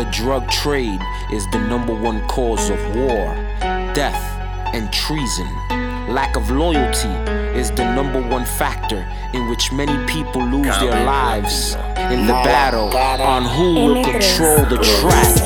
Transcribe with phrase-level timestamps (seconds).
[0.00, 3.34] the drug trade is the number one cause of war,
[3.92, 4.22] death,
[4.72, 5.46] and treason.
[6.08, 7.12] Lack of loyalty
[7.52, 11.74] is the number one factor in which many people lose their lives
[12.14, 15.36] in the battle on who will control the track.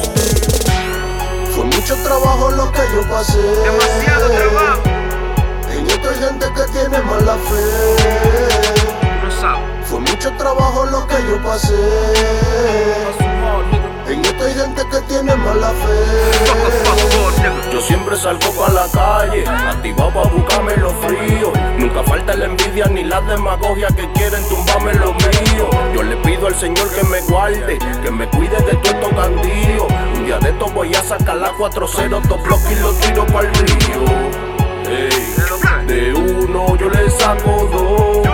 [1.51, 3.43] Fue mucho trabajo lo que yo pasé.
[3.65, 4.83] Demasiado trabajo.
[5.69, 7.65] En esto hay gente que tiene mala fe.
[9.25, 9.83] No sabe.
[9.83, 11.75] Fue mucho trabajo lo que yo pasé.
[17.73, 21.53] Yo siempre salgo pa' la calle, activado pa' buscarme lo frío.
[21.77, 25.69] Nunca falta la envidia ni la demagogia que quieren tumbarme lo mío.
[25.93, 29.87] Yo le pido al Señor que me guarde, que me cuide de todo estos gandíos.
[30.17, 33.51] Un día de esto voy a sacar la 4-0, dos bloques y los tiro pa'l
[33.53, 34.05] río.
[34.89, 35.35] Ey,
[35.89, 38.29] de uno yo le saco dos.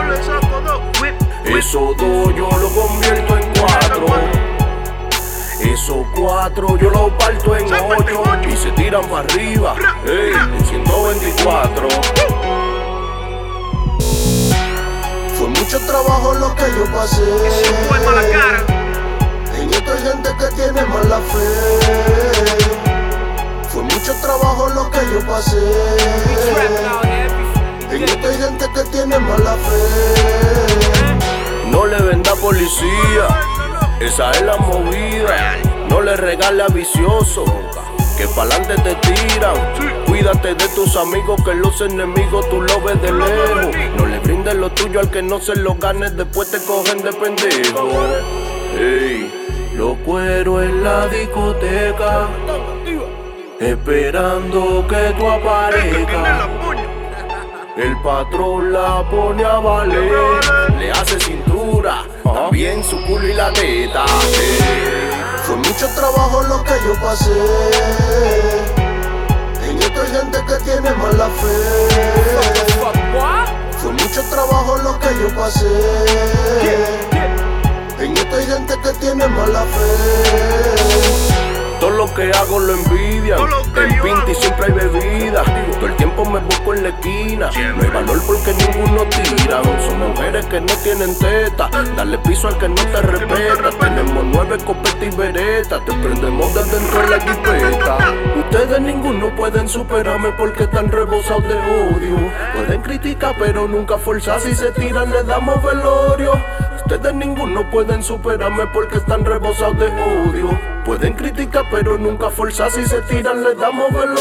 [1.47, 3.40] Esos dos yo lo convierto en.
[5.63, 9.75] Esos cuatro yo los parto en ocho y se tiran para arriba.
[10.07, 11.89] Ey, en 124.
[15.39, 17.23] Fue mucho trabajo lo que yo pasé.
[17.47, 18.65] Ese fue mala cara.
[19.59, 21.47] En esto hay gente que tiene mala fe.
[23.69, 25.59] Fue mucho trabajo lo que yo pasé.
[27.91, 31.11] En esto hay gente que tiene mala fe.
[31.71, 33.29] No le venda policía,
[34.01, 34.90] esa es la movida.
[36.11, 37.45] Le regale a vicioso,
[38.19, 39.55] que pa'lante te tiran.
[40.07, 43.77] Cuídate de tus amigos, que los enemigos tú los ves de lejos.
[43.97, 47.13] No le brindes lo tuyo al que no se lo gane, después te cogen de
[47.13, 47.89] pendejo.
[48.77, 52.27] Ey, los cueros en la discoteca,
[53.61, 56.49] esperando que tú aparezcas.
[57.77, 60.41] El patrón la pone a valer,
[60.77, 64.05] le hace cintura, también su culo y la teta.
[64.35, 65.20] Ey,
[66.85, 67.31] yo pasé.
[69.65, 71.57] En esto hay gente que tiene mala fe.
[73.79, 75.67] Fue mucho trabajo lo que yo pasé.
[77.99, 81.41] En esto hay gente que tiene mala fe.
[81.81, 83.39] Todo lo que hago lo envidian.
[83.77, 85.43] En Pinti siempre hay bebida.
[85.77, 87.51] Todo el tiempo me busco en la esquina.
[90.51, 91.71] Que no tienen teta.
[91.97, 93.71] Dale piso al que no te respeta.
[93.79, 95.85] Tenemos nueve copetas y veretas.
[95.85, 97.99] Te prendemos desde dentro de la jipeta.
[98.37, 102.17] Ustedes ninguno pueden superarme porque están rebosados de odio.
[102.55, 104.41] Pueden criticar, pero nunca forzar.
[104.41, 106.33] Si se tiran, le damos velorio.
[106.77, 110.59] Ustedes ninguno pueden superarme porque están rebosados de odio.
[110.85, 112.73] Pueden criticar, pero nunca forzar.
[112.73, 114.21] Si se tiran, les damos velorio.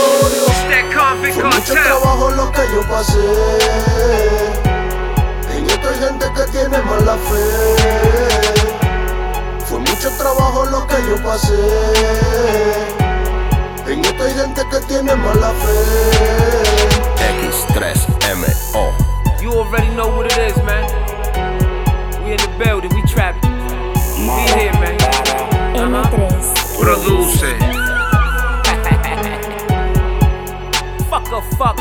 [1.34, 4.69] Fue mucho trabajo lo que yo pasé.
[5.90, 7.44] Hay gente que tiene mala fe.
[9.66, 11.56] Fue mucho trabajo lo que yo pasé.
[13.88, 15.80] En esto hay gente que tiene mala fe.
[17.42, 18.94] X3MO.
[19.42, 20.86] You already know what it is, man.
[22.24, 23.50] We in the building, we trapping.
[24.20, 24.96] We here, man.
[25.74, 26.80] M3.
[26.80, 27.42] Produce.
[31.10, 31.80] Fuck a fuck